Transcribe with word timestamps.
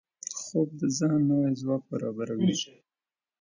خوب 0.41 0.69
د 0.79 0.81
ذهن 0.97 1.21
نوي 1.29 1.51
ځواک 1.61 1.81
برابروي 1.91 2.53